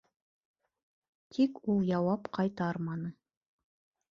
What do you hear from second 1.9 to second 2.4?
яуап